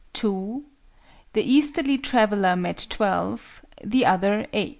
[0.13, 0.63] (2)
[1.33, 4.69] The easterly traveller met 12; the other 8.